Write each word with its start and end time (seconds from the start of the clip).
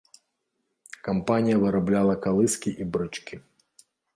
Кампанія 1.09 1.59
вырабляла 1.65 2.15
калыскі 2.27 2.69
і 2.85 2.91
брычкі. 2.97 3.35